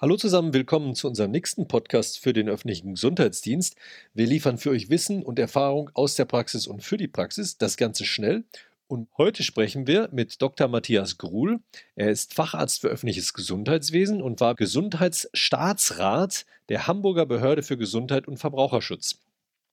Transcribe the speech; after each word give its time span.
Hallo 0.00 0.16
zusammen, 0.16 0.54
willkommen 0.54 0.94
zu 0.94 1.08
unserem 1.08 1.32
nächsten 1.32 1.66
Podcast 1.66 2.20
für 2.20 2.32
den 2.32 2.48
öffentlichen 2.48 2.94
Gesundheitsdienst. 2.94 3.74
Wir 4.14 4.28
liefern 4.28 4.56
für 4.56 4.70
euch 4.70 4.90
Wissen 4.90 5.24
und 5.24 5.40
Erfahrung 5.40 5.90
aus 5.92 6.14
der 6.14 6.24
Praxis 6.24 6.68
und 6.68 6.84
für 6.84 6.96
die 6.96 7.08
Praxis, 7.08 7.58
das 7.58 7.76
Ganze 7.76 8.04
schnell. 8.04 8.44
Und 8.86 9.08
heute 9.18 9.42
sprechen 9.42 9.88
wir 9.88 10.08
mit 10.12 10.40
Dr. 10.40 10.68
Matthias 10.68 11.18
Gruhl. 11.18 11.58
Er 11.96 12.12
ist 12.12 12.32
Facharzt 12.32 12.80
für 12.80 12.86
öffentliches 12.86 13.34
Gesundheitswesen 13.34 14.22
und 14.22 14.38
war 14.38 14.54
Gesundheitsstaatsrat 14.54 16.46
der 16.68 16.86
Hamburger 16.86 17.26
Behörde 17.26 17.64
für 17.64 17.76
Gesundheit 17.76 18.28
und 18.28 18.36
Verbraucherschutz. 18.36 19.18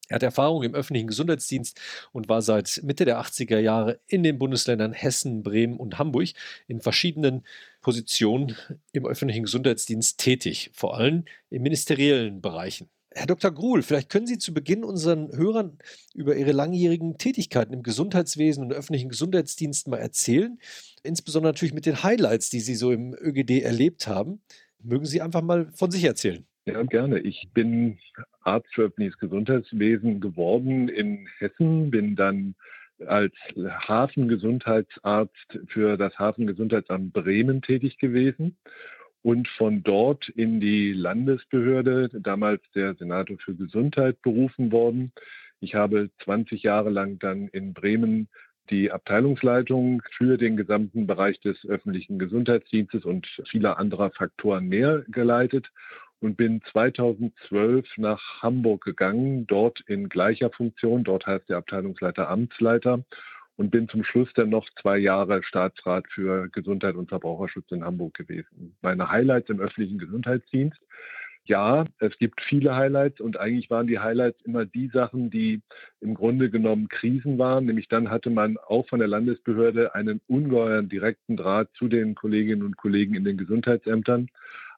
Er 0.07 0.15
hat 0.15 0.23
Erfahrung 0.23 0.63
im 0.63 0.75
öffentlichen 0.75 1.07
Gesundheitsdienst 1.07 1.79
und 2.11 2.29
war 2.29 2.41
seit 2.41 2.81
Mitte 2.83 3.05
der 3.05 3.19
80er 3.19 3.59
Jahre 3.59 3.99
in 4.07 4.23
den 4.23 4.37
Bundesländern 4.37 4.93
Hessen, 4.93 5.41
Bremen 5.41 5.77
und 5.77 5.97
Hamburg 5.97 6.29
in 6.67 6.81
verschiedenen 6.81 7.43
Positionen 7.81 8.55
im 8.91 9.05
öffentlichen 9.05 9.43
Gesundheitsdienst 9.43 10.19
tätig, 10.19 10.71
vor 10.73 10.97
allem 10.97 11.25
in 11.49 11.63
ministeriellen 11.63 12.41
Bereichen. 12.41 12.89
Herr 13.17 13.27
Dr. 13.27 13.49
Gruhl, 13.51 13.81
vielleicht 13.81 14.09
können 14.09 14.27
Sie 14.27 14.37
zu 14.37 14.53
Beginn 14.53 14.83
unseren 14.83 15.31
Hörern 15.31 15.77
über 16.13 16.35
Ihre 16.35 16.51
langjährigen 16.51 17.17
Tätigkeiten 17.17 17.73
im 17.73 17.81
Gesundheitswesen 17.81 18.61
und 18.61 18.73
öffentlichen 18.73 19.07
Gesundheitsdienst 19.07 19.87
mal 19.87 19.97
erzählen, 19.97 20.59
insbesondere 21.01 21.53
natürlich 21.53 21.73
mit 21.73 21.85
den 21.85 22.03
Highlights, 22.03 22.49
die 22.49 22.59
Sie 22.59 22.75
so 22.75 22.91
im 22.91 23.15
ÖGD 23.17 23.61
erlebt 23.61 24.07
haben. 24.07 24.41
Mögen 24.83 25.05
Sie 25.05 25.21
einfach 25.21 25.41
mal 25.41 25.71
von 25.71 25.91
sich 25.91 26.03
erzählen? 26.03 26.45
Ja, 26.65 26.83
gerne. 26.83 27.19
Ich 27.19 27.47
bin 27.53 27.99
Arzt 28.45 28.73
für 28.73 28.83
öffentliches 28.83 29.19
Gesundheitswesen 29.19 30.21
geworden 30.21 30.89
in 30.89 31.27
Hessen, 31.39 31.91
bin 31.91 32.15
dann 32.15 32.55
als 33.05 33.33
Hafengesundheitsarzt 33.57 35.59
für 35.67 35.97
das 35.97 36.17
Hafengesundheitsamt 36.17 37.13
Bremen 37.13 37.61
tätig 37.61 37.97
gewesen 37.97 38.57
und 39.21 39.47
von 39.47 39.83
dort 39.83 40.29
in 40.29 40.59
die 40.59 40.93
Landesbehörde, 40.93 42.09
damals 42.13 42.61
der 42.73 42.95
Senator 42.95 43.37
für 43.39 43.55
Gesundheit, 43.55 44.21
berufen 44.21 44.71
worden. 44.71 45.11
Ich 45.59 45.75
habe 45.75 46.09
20 46.23 46.63
Jahre 46.63 46.89
lang 46.89 47.19
dann 47.19 47.47
in 47.49 47.73
Bremen 47.73 48.29
die 48.69 48.91
Abteilungsleitung 48.91 50.01
für 50.11 50.37
den 50.37 50.57
gesamten 50.57 51.07
Bereich 51.07 51.39
des 51.41 51.65
öffentlichen 51.65 52.17
Gesundheitsdienstes 52.17 53.05
und 53.05 53.27
vieler 53.49 53.77
anderer 53.77 54.11
Faktoren 54.11 54.67
mehr 54.67 55.03
geleitet 55.07 55.71
und 56.21 56.37
bin 56.37 56.61
2012 56.71 57.97
nach 57.97 58.41
Hamburg 58.41 58.83
gegangen, 58.83 59.45
dort 59.47 59.81
in 59.87 60.09
gleicher 60.09 60.49
Funktion, 60.49 61.03
dort 61.03 61.27
heißt 61.27 61.49
der 61.49 61.57
Abteilungsleiter 61.57 62.29
Amtsleiter 62.29 63.03
und 63.57 63.71
bin 63.71 63.87
zum 63.87 64.03
Schluss 64.03 64.29
dann 64.35 64.49
noch 64.49 64.67
zwei 64.81 64.97
Jahre 64.97 65.43
Staatsrat 65.43 66.05
für 66.09 66.49
Gesundheit 66.49 66.95
und 66.95 67.09
Verbraucherschutz 67.09 67.71
in 67.71 67.83
Hamburg 67.83 68.13
gewesen. 68.13 68.75
Meine 68.81 69.09
Highlights 69.09 69.49
im 69.49 69.59
öffentlichen 69.59 69.97
Gesundheitsdienst. 69.97 70.79
Ja, 71.47 71.85
es 71.99 72.17
gibt 72.17 72.41
viele 72.41 72.75
Highlights 72.75 73.21
und 73.21 73.37
eigentlich 73.37 73.69
waren 73.69 73.85
die 73.85 73.99
Highlights 73.99 74.41
immer 74.45 74.65
die 74.65 74.87
Sachen, 74.87 75.29
die 75.29 75.61
im 76.01 76.15
Grunde 76.15 76.49
genommen 76.49 76.87
Krisen 76.89 77.37
waren. 77.37 77.67
Nämlich 77.67 77.87
dann 77.87 78.09
hatte 78.09 78.31
man 78.31 78.57
auch 78.57 78.87
von 78.87 78.97
der 78.97 79.07
Landesbehörde 79.07 79.93
einen 79.93 80.21
ungeheuren 80.25 80.89
direkten 80.89 81.37
Draht 81.37 81.69
zu 81.75 81.87
den 81.87 82.15
Kolleginnen 82.15 82.63
und 82.63 82.77
Kollegen 82.77 83.13
in 83.13 83.23
den 83.23 83.37
Gesundheitsämtern. 83.37 84.29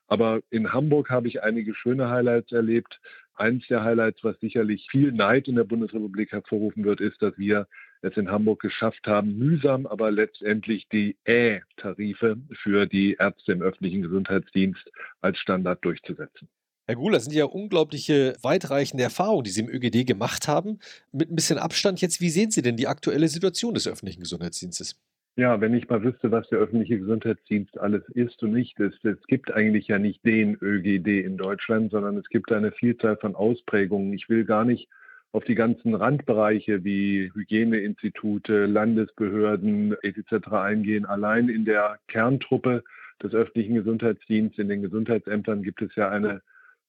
Aber 0.08 0.42
in 0.50 0.74
Hamburg 0.74 1.10
habe 1.10 1.28
ich 1.28 1.44
einige 1.44 1.76
schöne 1.76 2.10
Highlights 2.10 2.52
erlebt. 2.52 3.00
Eines 3.36 3.68
der 3.68 3.84
Highlights, 3.84 4.24
was 4.24 4.40
sicherlich 4.40 4.88
viel 4.90 5.12
Neid 5.12 5.48
in 5.48 5.56
der 5.56 5.64
Bundesrepublik 5.64 6.32
hervorrufen 6.32 6.84
wird, 6.86 7.02
ist, 7.02 7.22
dass 7.22 7.38
wir 7.38 7.68
es 8.02 8.16
in 8.18 8.32
Hamburg 8.32 8.62
geschafft 8.62 9.06
haben, 9.06 9.38
mühsam, 9.38 9.86
aber 9.86 10.12
letztendlich 10.12 10.88
die 10.90 11.18
Ä-Tarife 11.28 12.38
für 12.62 12.86
die 12.86 13.16
Ärzte 13.20 13.52
im 13.52 13.62
öffentlichen 13.62 14.02
Gesundheitsdienst 14.02 14.92
als 15.22 15.38
Standard 15.40 15.84
durchzusetzen. 15.84 16.48
Herr 16.88 16.96
Gruhl, 16.96 17.12
das 17.12 17.26
sind 17.26 17.34
ja 17.34 17.44
unglaubliche 17.46 18.36
weitreichende 18.42 19.04
Erfahrungen, 19.04 19.44
die 19.44 19.50
Sie 19.50 19.62
im 19.62 19.70
ÖGD 19.70 20.08
gemacht 20.08 20.48
haben. 20.48 20.80
Mit 21.12 21.30
ein 21.30 21.36
bisschen 21.36 21.58
Abstand 21.58 22.00
jetzt, 22.00 22.22
wie 22.22 22.30
sehen 22.30 22.50
Sie 22.50 22.62
denn 22.62 22.78
die 22.78 22.88
aktuelle 22.88 23.28
Situation 23.28 23.74
des 23.74 23.88
öffentlichen 23.88 24.22
Gesundheitsdienstes? 24.22 24.98
Ja, 25.38 25.62
wenn 25.62 25.76
ich 25.76 25.88
mal 25.88 26.02
wüsste, 26.02 26.32
was 26.32 26.50
der 26.50 26.58
öffentliche 26.58 26.98
Gesundheitsdienst 26.98 27.78
alles 27.78 28.02
ist 28.10 28.42
und 28.42 28.54
nicht 28.54 28.80
ist. 28.80 29.06
Es 29.06 29.22
gibt 29.28 29.54
eigentlich 29.54 29.88
ja 29.88 30.00
nicht 30.00 30.26
den 30.26 30.58
ÖGD 30.60 31.24
in 31.24 31.38
Deutschland, 31.38 31.92
sondern 31.92 32.18
es 32.18 32.28
gibt 32.30 32.52
eine 32.52 32.72
Vielzahl 32.72 33.18
von 33.18 33.36
Ausprägungen. 33.36 34.12
Ich 34.14 34.30
will 34.30 34.46
gar 34.46 34.66
nicht 34.66 34.90
auf 35.34 35.44
die 35.44 35.54
ganzen 35.54 35.94
Randbereiche 35.94 36.84
wie 36.84 37.32
Hygieneinstitute, 37.36 38.66
Landesbehörden 38.66 39.96
etc. 40.02 40.48
eingehen. 40.54 41.06
Allein 41.06 41.50
in 41.50 41.66
der 41.66 42.00
Kerntruppe 42.08 42.84
des 43.22 43.36
öffentlichen 43.36 43.76
Gesundheitsdienstes, 43.76 44.58
in 44.58 44.70
den 44.70 44.82
Gesundheitsämtern 44.82 45.62
gibt 45.62 45.84
es 45.84 45.94
ja 45.94 46.10
eine 46.10 46.42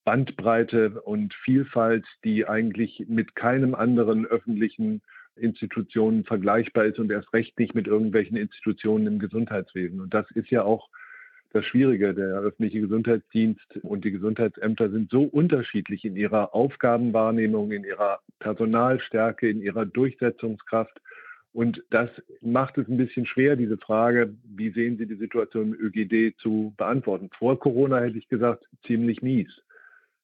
Bandbreite 0.06 1.03
und 1.03 1.34
Vielfalt, 1.34 2.06
die 2.25 2.48
eigentlich 2.48 3.04
mit 3.08 3.34
keinem 3.34 3.75
anderen 3.75 4.25
öffentlichen 4.25 5.03
Institutionen 5.38 6.25
vergleichbar 6.25 6.87
ist 6.87 6.99
und 6.99 7.10
erst 7.10 7.32
recht 7.32 7.59
nicht 7.59 7.75
mit 7.75 7.87
irgendwelchen 7.87 8.37
Institutionen 8.37 9.06
im 9.06 9.19
Gesundheitswesen. 9.19 10.00
Und 10.00 10.15
das 10.15 10.31
ist 10.32 10.50
ja 10.50 10.62
auch 10.62 10.88
das 11.53 11.65
Schwierige. 11.65 12.15
Der 12.15 12.41
öffentliche 12.41 12.81
Gesundheitsdienst 12.81 13.78
und 13.82 14.04
die 14.04 14.12
Gesundheitsämter 14.12 14.91
sind 14.91 15.10
so 15.10 15.22
unterschiedlich 15.22 16.04
in 16.04 16.16
ihrer 16.16 16.54
Aufgabenwahrnehmung, 16.54 17.72
in 17.72 17.84
ihrer 17.84 18.21
Personalstärke, 18.38 19.49
in 19.49 19.62
ihrer 19.62 19.87
Durchsetzungskraft. 19.87 21.00
Und 21.53 21.82
das 21.91 22.10
macht 22.41 22.78
es 22.78 22.87
ein 22.88 22.99
bisschen 22.99 23.26
schwer, 23.26 23.56
diese 23.56 23.78
Frage, 23.78 24.34
wie 24.44 24.70
sehen 24.70 24.99
Sie 24.99 25.06
die 25.06 25.16
Situation 25.16 25.75
im 25.75 25.81
ÖGD 25.81 26.38
zu 26.38 26.75
beantworten. 26.76 27.31
Vor 27.38 27.59
Corona 27.59 28.00
hätte 28.00 28.19
ich 28.19 28.28
gesagt, 28.28 28.65
ziemlich 28.87 29.22
mies. 29.22 29.49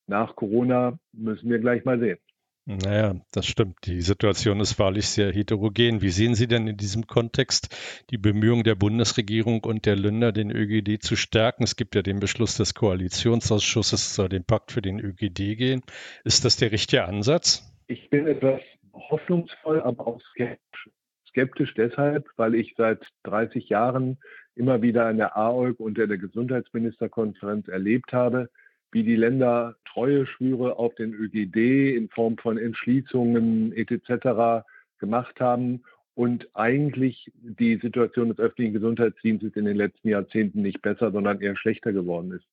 Nach 0.06 0.36
Corona 0.36 0.98
müssen 1.12 1.48
wir 1.48 1.58
gleich 1.58 1.84
mal 1.84 1.98
sehen. 1.98 2.18
Naja, 2.66 3.16
das 3.32 3.46
stimmt. 3.46 3.76
Die 3.84 4.00
Situation 4.00 4.58
ist 4.60 4.78
wahrlich 4.78 5.06
sehr 5.08 5.30
heterogen. 5.30 6.00
Wie 6.00 6.08
sehen 6.08 6.34
Sie 6.34 6.48
denn 6.48 6.66
in 6.66 6.78
diesem 6.78 7.06
Kontext 7.06 7.76
die 8.08 8.16
Bemühungen 8.16 8.64
der 8.64 8.74
Bundesregierung 8.74 9.62
und 9.64 9.84
der 9.84 9.96
Länder, 9.96 10.32
den 10.32 10.50
ÖGD 10.50 11.02
zu 11.02 11.14
stärken? 11.14 11.64
Es 11.64 11.76
gibt 11.76 11.94
ja 11.94 12.00
den 12.00 12.20
Beschluss 12.20 12.56
des 12.56 12.72
Koalitionsausschusses, 12.72 14.00
es 14.00 14.14
soll 14.14 14.30
den 14.30 14.44
Pakt 14.44 14.72
für 14.72 14.80
den 14.80 14.98
ÖGD 14.98 15.58
gehen. 15.58 15.82
Ist 16.24 16.46
das 16.46 16.56
der 16.56 16.72
richtige 16.72 17.04
Ansatz? 17.04 17.70
Ich 17.86 18.08
bin 18.08 18.26
etwas 18.26 18.62
hoffnungsvoll, 18.94 19.82
aber 19.82 20.06
auch 20.06 20.20
skeptisch. 20.30 20.88
Skeptisch 21.28 21.74
deshalb, 21.74 22.26
weil 22.36 22.54
ich 22.54 22.74
seit 22.78 23.04
30 23.24 23.68
Jahren 23.68 24.18
immer 24.54 24.80
wieder 24.80 25.04
an 25.04 25.18
der 25.18 25.36
AOG 25.36 25.80
und 25.80 25.98
der 25.98 26.06
Gesundheitsministerkonferenz 26.06 27.68
erlebt 27.68 28.14
habe, 28.14 28.48
wie 28.90 29.02
die 29.02 29.16
Länder 29.16 29.74
Treueschwüre 29.94 30.76
auf 30.78 30.94
den 30.96 31.14
ÖGD 31.14 31.96
in 31.96 32.08
Form 32.08 32.36
von 32.36 32.58
Entschließungen 32.58 33.72
etc. 33.72 34.66
gemacht 34.98 35.40
haben 35.40 35.82
und 36.14 36.48
eigentlich 36.54 37.32
die 37.42 37.76
Situation 37.76 38.28
des 38.28 38.38
öffentlichen 38.38 38.74
Gesundheitsdienstes 38.74 39.54
in 39.54 39.64
den 39.64 39.76
letzten 39.76 40.08
Jahrzehnten 40.08 40.62
nicht 40.62 40.82
besser, 40.82 41.10
sondern 41.12 41.40
eher 41.40 41.56
schlechter 41.56 41.92
geworden 41.92 42.32
ist. 42.32 42.44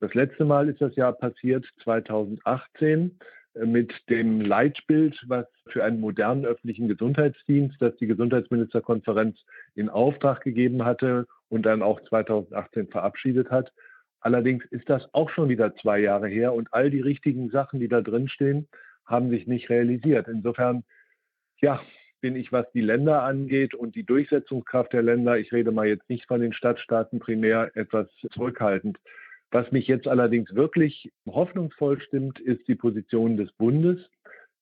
Das 0.00 0.14
letzte 0.14 0.44
Mal 0.44 0.68
ist 0.68 0.80
das 0.80 0.94
Jahr 0.96 1.12
passiert 1.12 1.66
2018 1.82 3.18
äh, 3.54 3.66
mit 3.66 3.92
dem 4.08 4.40
Leitbild, 4.40 5.22
was 5.26 5.46
für 5.68 5.84
einen 5.84 6.00
modernen 6.00 6.46
öffentlichen 6.46 6.88
Gesundheitsdienst, 6.88 7.76
das 7.80 7.94
die 7.96 8.06
Gesundheitsministerkonferenz 8.06 9.38
in 9.74 9.88
Auftrag 9.88 10.42
gegeben 10.42 10.84
hatte 10.84 11.26
und 11.48 11.66
dann 11.66 11.82
auch 11.82 12.00
2018 12.08 12.88
verabschiedet 12.88 13.50
hat. 13.50 13.72
Allerdings 14.20 14.64
ist 14.66 14.88
das 14.88 15.12
auch 15.14 15.30
schon 15.30 15.48
wieder 15.48 15.74
zwei 15.76 15.98
Jahre 15.98 16.28
her 16.28 16.52
und 16.52 16.72
all 16.72 16.90
die 16.90 17.00
richtigen 17.00 17.50
Sachen, 17.50 17.80
die 17.80 17.88
da 17.88 18.00
drin 18.02 18.28
stehen, 18.28 18.68
haben 19.06 19.30
sich 19.30 19.46
nicht 19.46 19.70
realisiert. 19.70 20.28
Insofern, 20.28 20.84
ja, 21.60 21.80
bin 22.20 22.36
ich, 22.36 22.52
was 22.52 22.70
die 22.72 22.82
Länder 22.82 23.22
angeht 23.22 23.74
und 23.74 23.94
die 23.94 24.04
Durchsetzungskraft 24.04 24.92
der 24.92 25.02
Länder, 25.02 25.38
ich 25.38 25.52
rede 25.52 25.72
mal 25.72 25.86
jetzt 25.86 26.08
nicht 26.10 26.26
von 26.26 26.40
den 26.40 26.52
Stadtstaaten 26.52 27.18
primär, 27.18 27.70
etwas 27.74 28.08
zurückhaltend. 28.30 28.98
Was 29.50 29.72
mich 29.72 29.88
jetzt 29.88 30.06
allerdings 30.06 30.54
wirklich 30.54 31.10
hoffnungsvoll 31.26 32.00
stimmt, 32.00 32.38
ist 32.38 32.68
die 32.68 32.76
Position 32.76 33.36
des 33.36 33.50
Bundes. 33.52 33.98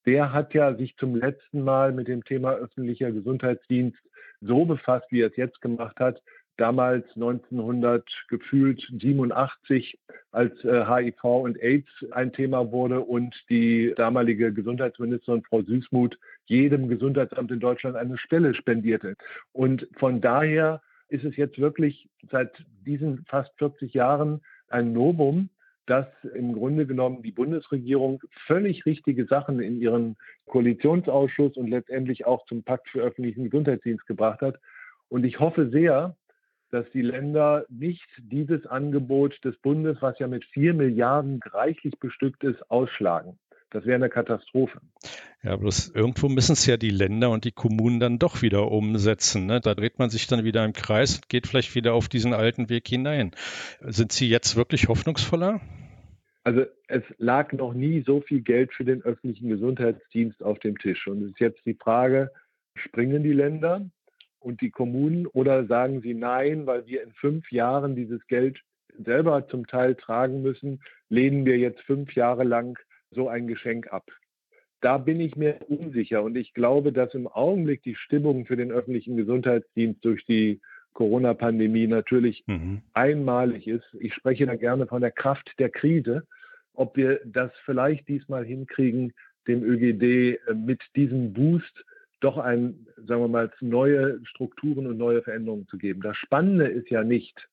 Der 0.06 0.32
hat 0.32 0.55
ja 0.55 0.75
sich 0.75 0.96
zum 0.96 1.16
letzten 1.16 1.62
Mal 1.62 1.93
mit 1.93 2.08
dem 2.08 2.25
Thema 2.25 2.55
öffentlicher 2.55 3.12
Gesundheitsdienst 3.12 3.99
so 4.40 4.64
befasst, 4.64 5.06
wie 5.10 5.20
er 5.20 5.28
es 5.28 5.37
jetzt 5.37 5.60
gemacht 5.60 5.99
hat, 6.00 6.22
damals 6.58 7.06
1900 7.14 8.05
gefühlt 8.28 8.87
87, 9.00 9.99
als 10.32 10.52
äh, 10.64 10.84
HIV 10.84 11.25
und 11.25 11.62
AIDS 11.62 11.88
ein 12.10 12.32
Thema 12.32 12.70
wurde 12.70 13.00
und 13.00 13.34
die 13.49 13.94
damalige 13.96 14.52
Gesundheitsministerin 14.52 15.43
Frau 15.43 15.62
Süßmuth 15.62 16.19
jedem 16.46 16.88
Gesundheitsamt 16.88 17.50
in 17.50 17.60
Deutschland 17.60 17.96
eine 17.96 18.19
Stelle 18.19 18.55
spendierte. 18.55 19.14
Und 19.52 19.88
von 19.99 20.20
daher 20.20 20.82
ist 21.08 21.25
es 21.25 21.37
jetzt 21.37 21.58
wirklich 21.58 22.08
seit 22.31 22.52
diesen 22.84 23.25
fast 23.26 23.50
40 23.58 23.94
Jahren 23.94 24.43
ein 24.69 24.93
Novum, 24.93 25.49
dass 25.87 26.06
im 26.34 26.52
Grunde 26.52 26.87
genommen 26.87 27.22
die 27.22 27.32
Bundesregierung 27.32 28.20
völlig 28.46 28.84
richtige 28.84 29.25
Sachen 29.25 29.60
in 29.60 29.81
ihren 29.81 30.16
Koalitionsausschuss 30.46 31.56
und 31.56 31.69
letztendlich 31.69 32.26
auch 32.26 32.44
zum 32.46 32.62
Pakt 32.62 32.88
für 32.90 33.00
öffentlichen 33.00 33.44
Gesundheitsdienst 33.44 34.06
gebracht 34.06 34.43
hat. 34.43 34.58
Und 35.08 35.25
ich 35.25 35.40
hoffe 35.40 35.70
sehr, 35.70 36.14
dass 36.70 36.87
die 36.93 37.03
Länder 37.03 37.65
nicht 37.69 38.06
dieses 38.19 38.67
Angebot 38.67 39.38
des 39.44 39.56
Bundes, 39.59 39.99
was 40.00 40.19
ja 40.19 40.26
mit 40.26 40.44
vier 40.47 40.75
Milliarden 40.75 41.41
reichlich 41.44 41.99
bestückt 41.99 42.44
ist, 42.44 42.70
ausschlagen. 42.70 43.38
Das 43.70 43.85
wäre 43.85 43.97
eine 43.97 44.09
Katastrophe. 44.09 44.81
Ja, 45.43 45.55
bloß 45.56 45.93
irgendwo 45.94 46.29
müssen 46.29 46.53
es 46.53 46.65
ja 46.65 46.76
die 46.76 46.91
Länder 46.91 47.31
und 47.31 47.44
die 47.44 47.53
Kommunen 47.53 48.00
dann 48.00 48.19
doch 48.19 48.41
wieder 48.41 48.70
umsetzen. 48.70 49.47
Ne? 49.47 49.61
Da 49.61 49.75
dreht 49.75 49.99
man 49.99 50.09
sich 50.11 50.26
dann 50.26 50.44
wieder 50.44 50.65
im 50.65 50.73
Kreis 50.73 51.17
und 51.17 51.29
geht 51.29 51.47
vielleicht 51.47 51.75
wieder 51.75 51.93
auf 51.93 52.09
diesen 52.09 52.32
alten 52.32 52.70
Weg 52.70 52.88
hinein. 52.88 53.32
Sind 53.82 54.12
Sie 54.12 54.29
jetzt 54.29 54.56
wirklich 54.56 54.88
hoffnungsvoller? 54.88 55.61
Also 56.44 56.62
es 56.87 57.03
lag 57.19 57.53
noch 57.53 57.75
nie 57.75 58.03
so 58.06 58.23
viel 58.23 58.41
Geld 58.41 58.73
für 58.73 58.85
den 58.85 59.03
öffentlichen 59.03 59.50
Gesundheitsdienst 59.50 60.43
auf 60.43 60.59
dem 60.61 60.79
Tisch. 60.79 61.06
Und 61.06 61.23
es 61.23 61.31
ist 61.32 61.41
jetzt 61.41 61.61
die 61.67 61.75
Frage, 61.75 62.32
springen 62.75 63.23
die 63.23 63.35
Länder 63.35 63.91
und 64.40 64.61
die 64.61 64.70
Kommunen 64.70 65.26
oder 65.26 65.67
sagen 65.67 66.00
sie 66.00 66.14
nein, 66.14 66.67
weil 66.67 66.87
wir 66.87 67.02
in 67.02 67.12
fünf 67.12 67.50
Jahren 67.50 67.96
dieses 67.96 68.26
Geld 68.26 68.61
selber 69.05 69.46
zum 69.49 69.67
Teil 69.67 69.94
tragen 69.94 70.43
müssen, 70.43 70.81
lehnen 71.08 71.44
wir 71.44 71.58
jetzt 71.58 71.81
fünf 71.82 72.14
Jahre 72.14 72.44
lang 72.44 72.79
so 73.11 73.29
ein 73.29 73.46
Geschenk 73.46 73.93
ab. 73.93 74.11
Da 74.81 74.99
bin 74.99 75.20
ich 75.20 75.37
mir 75.37 75.58
unsicher 75.69 76.23
und 76.23 76.37
ich 76.37 76.55
glaube, 76.55 76.93
dass 76.93 77.14
im 77.14 77.26
Augenblick 77.26 77.82
die 77.82 77.96
Stimmung 77.96 78.46
für 78.46 78.56
den 78.56 78.70
öffentlichen 78.70 79.17
Gesundheitsdienst 79.17 80.05
durch 80.05 80.25
die 80.26 80.61
Corona-Pandemie 80.93 81.87
natürlich 81.87 82.44
mhm. 82.46 82.82
einmalig 82.93 83.67
ist. 83.67 83.87
Ich 84.00 84.14
spreche 84.14 84.46
da 84.46 84.56
gerne 84.56 84.87
von 84.87 85.00
der 85.00 85.11
Kraft 85.11 85.52
der 85.58 85.70
Krise, 85.70 86.26
ob 86.75 86.96
wir 86.96 87.20
das 87.25 87.50
vielleicht 87.64 88.08
diesmal 88.08 88.44
hinkriegen, 88.44 89.12
dem 89.49 89.62
ÖGD 89.64 90.02
äh, 90.02 90.55
mit 90.55 90.82
diesem 90.94 91.32
Boost 91.32 91.84
doch 92.20 92.38
ein, 92.38 92.87
sagen 92.97 93.23
wir 93.23 93.29
mal, 93.29 93.50
neue 93.61 94.20
Strukturen 94.25 94.87
und 94.87 94.99
neue 94.99 95.23
Veränderungen 95.23 95.69
zu 95.69 95.79
geben. 95.79 96.00
Das 96.03 96.17
Spannende 96.17 96.67
ist 96.67 96.91
ja 96.91 97.05
nicht, 97.05 97.49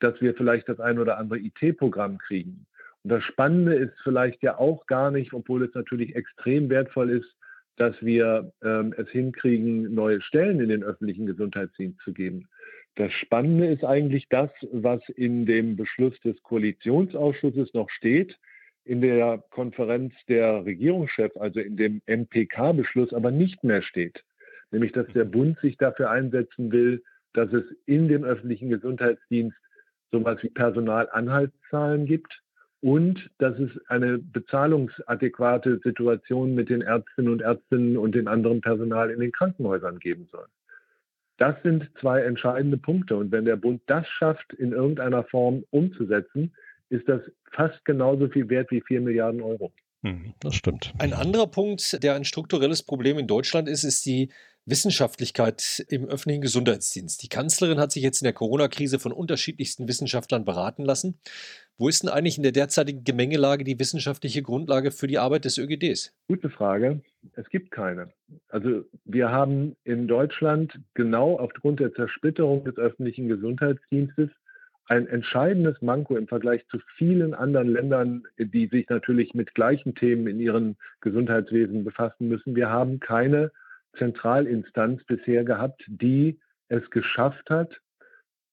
dass 0.00 0.20
wir 0.20 0.34
vielleicht 0.34 0.68
das 0.68 0.80
ein 0.80 0.98
oder 0.98 1.18
andere 1.18 1.38
IT-Programm 1.38 2.18
kriegen, 2.18 2.66
und 3.06 3.10
das 3.10 3.22
Spannende 3.22 3.72
ist 3.72 3.94
vielleicht 4.02 4.42
ja 4.42 4.58
auch 4.58 4.84
gar 4.86 5.12
nicht, 5.12 5.32
obwohl 5.32 5.62
es 5.62 5.72
natürlich 5.74 6.16
extrem 6.16 6.68
wertvoll 6.68 7.10
ist, 7.10 7.36
dass 7.76 7.94
wir 8.00 8.52
ähm, 8.64 8.92
es 8.96 9.08
hinkriegen, 9.10 9.94
neue 9.94 10.20
Stellen 10.20 10.58
in 10.58 10.70
den 10.70 10.82
öffentlichen 10.82 11.24
Gesundheitsdienst 11.24 12.00
zu 12.00 12.12
geben. 12.12 12.48
Das 12.96 13.12
Spannende 13.12 13.66
ist 13.66 13.84
eigentlich 13.84 14.28
das, 14.28 14.50
was 14.72 15.08
in 15.10 15.46
dem 15.46 15.76
Beschluss 15.76 16.18
des 16.22 16.42
Koalitionsausschusses 16.42 17.72
noch 17.74 17.90
steht, 17.90 18.36
in 18.86 19.00
der 19.00 19.42
Konferenz 19.50 20.14
der 20.28 20.64
Regierungschefs, 20.64 21.36
also 21.36 21.60
in 21.60 21.76
dem 21.76 22.00
MPK-Beschluss, 22.06 23.12
aber 23.12 23.30
nicht 23.30 23.62
mehr 23.64 23.82
steht. 23.82 24.24
Nämlich, 24.70 24.92
dass 24.92 25.06
der 25.08 25.24
Bund 25.24 25.58
sich 25.60 25.76
dafür 25.76 26.10
einsetzen 26.10 26.72
will, 26.72 27.02
dass 27.34 27.52
es 27.52 27.64
in 27.84 28.08
dem 28.08 28.24
öffentlichen 28.24 28.70
Gesundheitsdienst 28.70 29.56
sowas 30.10 30.42
wie 30.42 30.50
Personalanhaltszahlen 30.50 32.06
gibt, 32.06 32.42
und 32.86 33.30
dass 33.38 33.58
es 33.58 33.70
eine 33.88 34.18
bezahlungsadäquate 34.18 35.80
Situation 35.82 36.54
mit 36.54 36.68
den 36.68 36.82
Ärztinnen 36.82 37.32
und 37.32 37.42
Ärztinnen 37.42 37.96
und 37.96 38.14
dem 38.14 38.28
anderen 38.28 38.60
Personal 38.60 39.10
in 39.10 39.18
den 39.18 39.32
Krankenhäusern 39.32 39.98
geben 39.98 40.28
soll. 40.30 40.46
Das 41.38 41.60
sind 41.62 41.90
zwei 42.00 42.22
entscheidende 42.22 42.76
Punkte. 42.76 43.16
Und 43.16 43.32
wenn 43.32 43.44
der 43.44 43.56
Bund 43.56 43.82
das 43.86 44.06
schafft, 44.08 44.52
in 44.52 44.72
irgendeiner 44.72 45.24
Form 45.24 45.64
umzusetzen, 45.70 46.52
ist 46.88 47.08
das 47.08 47.20
fast 47.52 47.84
genauso 47.84 48.28
viel 48.28 48.48
wert 48.48 48.70
wie 48.70 48.80
vier 48.80 49.00
Milliarden 49.00 49.40
Euro. 49.40 49.72
Hm, 50.02 50.34
das 50.40 50.54
stimmt. 50.54 50.92
Ein 50.98 51.12
anderer 51.12 51.46
Punkt, 51.46 52.02
der 52.02 52.14
ein 52.14 52.24
strukturelles 52.24 52.82
Problem 52.82 53.18
in 53.18 53.26
Deutschland 53.26 53.68
ist, 53.68 53.84
ist 53.84 54.04
die 54.06 54.30
Wissenschaftlichkeit 54.66 55.86
im 55.88 56.06
öffentlichen 56.06 56.42
Gesundheitsdienst. 56.42 57.22
Die 57.22 57.28
Kanzlerin 57.28 57.78
hat 57.78 57.92
sich 57.92 58.02
jetzt 58.02 58.20
in 58.20 58.24
der 58.24 58.32
Corona-Krise 58.32 58.98
von 58.98 59.12
unterschiedlichsten 59.12 59.86
Wissenschaftlern 59.86 60.44
beraten 60.44 60.84
lassen. 60.84 61.18
Wo 61.78 61.88
ist 61.88 62.02
denn 62.02 62.10
eigentlich 62.10 62.36
in 62.36 62.42
der 62.42 62.52
derzeitigen 62.52 63.04
Gemengelage 63.04 63.62
die 63.62 63.78
wissenschaftliche 63.78 64.42
Grundlage 64.42 64.90
für 64.90 65.06
die 65.06 65.18
Arbeit 65.18 65.44
des 65.44 65.58
ÖGDs? 65.58 66.12
Gute 66.26 66.50
Frage. 66.50 67.00
Es 67.34 67.48
gibt 67.48 67.70
keine. 67.70 68.12
Also 68.48 68.84
wir 69.04 69.30
haben 69.30 69.76
in 69.84 70.08
Deutschland 70.08 70.80
genau 70.94 71.38
aufgrund 71.38 71.78
der 71.78 71.92
Zersplitterung 71.94 72.64
des 72.64 72.76
öffentlichen 72.76 73.28
Gesundheitsdienstes 73.28 74.30
ein 74.88 75.06
entscheidendes 75.08 75.80
Manko 75.82 76.16
im 76.16 76.28
Vergleich 76.28 76.66
zu 76.68 76.78
vielen 76.96 77.34
anderen 77.34 77.68
Ländern, 77.68 78.22
die 78.38 78.68
sich 78.68 78.88
natürlich 78.88 79.34
mit 79.34 79.54
gleichen 79.54 79.94
Themen 79.94 80.26
in 80.28 80.38
ihren 80.38 80.76
Gesundheitswesen 81.00 81.84
befassen 81.84 82.28
müssen. 82.28 82.54
Wir 82.54 82.70
haben 82.70 83.00
keine 83.00 83.50
Zentralinstanz 83.98 85.02
bisher 85.04 85.44
gehabt, 85.44 85.82
die 85.88 86.38
es 86.68 86.88
geschafft 86.90 87.50
hat, 87.50 87.80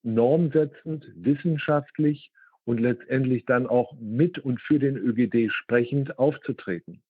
normsetzend, 0.02 1.06
wissenschaftlich 1.16 2.32
und 2.66 2.80
letztendlich 2.80 3.46
dann 3.46 3.68
auch 3.68 3.94
mit 4.00 4.40
und 4.40 4.60
für 4.62 4.80
den 4.80 4.98
ÖGD 4.98 5.52
sprechend 5.52 6.18
aufzutreten. 6.18 7.02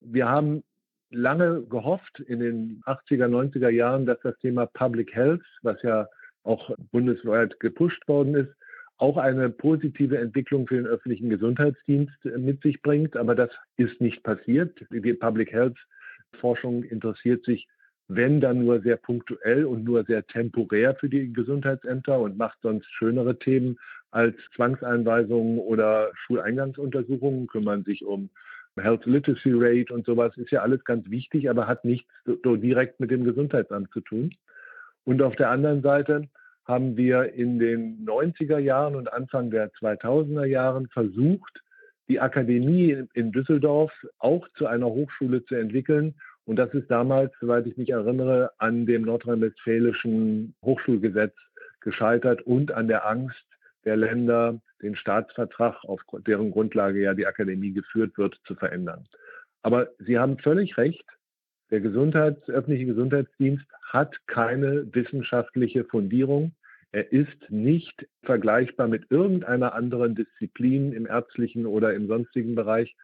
Wir 0.00 0.28
haben 0.28 0.62
lange 1.10 1.62
gehofft 1.64 2.20
in 2.20 2.40
den 2.40 2.82
80er, 2.86 3.28
90er 3.28 3.68
Jahren, 3.68 4.06
dass 4.06 4.18
das 4.22 4.38
Thema 4.38 4.66
Public 4.66 5.14
Health, 5.14 5.44
was 5.62 5.80
ja 5.82 6.08
auch 6.44 6.70
bundesweit 6.92 7.58
gepusht 7.60 8.06
worden 8.06 8.34
ist, 8.34 8.54
auch 8.98 9.16
eine 9.16 9.50
positive 9.50 10.18
Entwicklung 10.18 10.66
für 10.66 10.76
den 10.76 10.86
öffentlichen 10.86 11.28
Gesundheitsdienst 11.28 12.24
mit 12.36 12.62
sich 12.62 12.80
bringt. 12.80 13.16
Aber 13.16 13.34
das 13.34 13.50
ist 13.76 14.00
nicht 14.00 14.22
passiert. 14.22 14.78
Die 14.90 15.12
Public 15.14 15.52
Health 15.52 15.76
Forschung 16.40 16.84
interessiert 16.84 17.44
sich, 17.44 17.66
wenn 18.08 18.40
dann 18.40 18.64
nur 18.64 18.80
sehr 18.82 18.96
punktuell 18.96 19.64
und 19.64 19.84
nur 19.84 20.04
sehr 20.04 20.26
temporär 20.26 20.94
für 20.94 21.08
die 21.08 21.32
Gesundheitsämter 21.32 22.20
und 22.20 22.36
macht 22.36 22.58
sonst 22.62 22.86
schönere 22.92 23.38
Themen 23.38 23.78
als 24.10 24.36
Zwangseinweisungen 24.54 25.58
oder 25.58 26.10
Schuleingangsuntersuchungen, 26.14 27.46
kümmern 27.46 27.82
sich 27.84 28.04
um 28.04 28.30
Health 28.76 29.06
Literacy 29.06 29.52
Rate 29.54 29.92
und 29.94 30.04
sowas, 30.04 30.36
ist 30.36 30.50
ja 30.50 30.62
alles 30.62 30.84
ganz 30.84 31.08
wichtig, 31.08 31.48
aber 31.48 31.66
hat 31.66 31.84
nichts 31.84 32.10
so 32.42 32.56
direkt 32.56 33.00
mit 33.00 33.10
dem 33.10 33.24
Gesundheitsamt 33.24 33.90
zu 33.92 34.00
tun. 34.00 34.34
Und 35.04 35.22
auf 35.22 35.36
der 35.36 35.50
anderen 35.50 35.82
Seite 35.82 36.28
haben 36.66 36.96
wir 36.96 37.34
in 37.34 37.58
den 37.58 38.06
90er 38.06 38.58
Jahren 38.58 38.96
und 38.96 39.12
Anfang 39.12 39.50
der 39.50 39.70
2000er 39.72 40.46
Jahren 40.46 40.88
versucht, 40.88 41.60
die 42.08 42.20
Akademie 42.20 43.04
in 43.14 43.32
Düsseldorf 43.32 43.92
auch 44.18 44.46
zu 44.56 44.66
einer 44.66 44.86
Hochschule 44.86 45.44
zu 45.44 45.54
entwickeln. 45.54 46.14
Und 46.46 46.56
das 46.56 46.72
ist 46.74 46.90
damals, 46.90 47.32
soweit 47.40 47.66
ich 47.66 47.76
mich 47.76 47.90
erinnere, 47.90 48.50
an 48.58 48.86
dem 48.86 49.02
nordrhein-westfälischen 49.02 50.54
Hochschulgesetz 50.62 51.34
gescheitert 51.80 52.42
und 52.42 52.72
an 52.72 52.88
der 52.88 53.06
Angst 53.06 53.44
der 53.84 53.96
Länder, 53.96 54.60
den 54.82 54.96
Staatsvertrag, 54.96 55.84
auf 55.84 56.00
deren 56.26 56.50
Grundlage 56.50 57.00
ja 57.00 57.14
die 57.14 57.26
Akademie 57.26 57.72
geführt 57.72 58.16
wird, 58.16 58.38
zu 58.46 58.54
verändern. 58.54 59.06
Aber 59.62 59.88
Sie 59.98 60.18
haben 60.18 60.38
völlig 60.38 60.76
recht. 60.76 61.04
Der 61.74 61.80
Gesundheits-, 61.80 62.48
öffentliche 62.48 62.86
Gesundheitsdienst 62.86 63.64
hat 63.82 64.14
keine 64.28 64.86
wissenschaftliche 64.94 65.82
Fundierung. 65.82 66.52
Er 66.92 67.10
ist 67.10 67.50
nicht 67.50 68.06
vergleichbar 68.22 68.86
mit 68.86 69.10
irgendeiner 69.10 69.74
anderen 69.74 70.14
Disziplin 70.14 70.92
im 70.92 71.04
ärztlichen 71.04 71.66
oder 71.66 71.92
im 71.92 72.06
sonstigen 72.06 72.54
Bereich. 72.54 72.94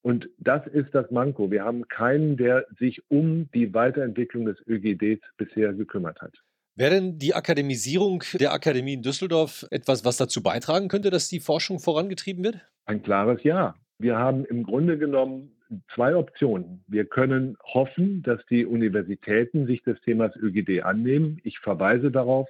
Und 0.00 0.30
das 0.38 0.66
ist 0.66 0.94
das 0.94 1.10
Manko. 1.10 1.50
Wir 1.50 1.62
haben 1.62 1.86
keinen, 1.88 2.38
der 2.38 2.64
sich 2.78 3.02
um 3.10 3.50
die 3.52 3.74
Weiterentwicklung 3.74 4.46
des 4.46 4.56
ÖGDs 4.66 5.20
bisher 5.36 5.74
gekümmert 5.74 6.18
hat. 6.22 6.32
Wäre 6.74 6.92
denn 6.92 7.18
die 7.18 7.34
Akademisierung 7.34 8.22
der 8.40 8.54
Akademie 8.54 8.94
in 8.94 9.02
Düsseldorf 9.02 9.66
etwas, 9.70 10.06
was 10.06 10.16
dazu 10.16 10.42
beitragen 10.42 10.88
könnte, 10.88 11.10
dass 11.10 11.28
die 11.28 11.40
Forschung 11.40 11.80
vorangetrieben 11.80 12.42
wird? 12.42 12.66
Ein 12.86 13.02
klares 13.02 13.42
Ja. 13.42 13.74
Wir 13.98 14.16
haben 14.16 14.46
im 14.46 14.62
Grunde 14.62 14.96
genommen 14.96 15.55
zwei 15.94 16.14
Optionen. 16.14 16.84
Wir 16.86 17.04
können 17.04 17.56
hoffen, 17.62 18.22
dass 18.22 18.44
die 18.46 18.66
Universitäten 18.66 19.66
sich 19.66 19.82
des 19.82 20.00
Themas 20.02 20.34
ÖGD 20.36 20.82
annehmen. 20.82 21.40
Ich 21.44 21.58
verweise 21.58 22.10
darauf, 22.10 22.48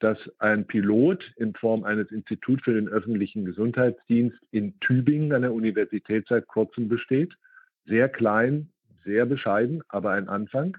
dass 0.00 0.18
ein 0.38 0.66
Pilot 0.66 1.24
in 1.36 1.54
Form 1.54 1.84
eines 1.84 2.10
Instituts 2.10 2.64
für 2.64 2.74
den 2.74 2.88
öffentlichen 2.88 3.44
Gesundheitsdienst 3.44 4.36
in 4.50 4.78
Tübingen 4.80 5.32
an 5.32 5.42
der 5.42 5.52
Universität 5.52 6.26
seit 6.28 6.48
kurzem 6.48 6.88
besteht. 6.88 7.32
Sehr 7.86 8.08
klein, 8.08 8.68
sehr 9.04 9.26
bescheiden, 9.26 9.82
aber 9.88 10.10
ein 10.10 10.28
Anfang. 10.28 10.76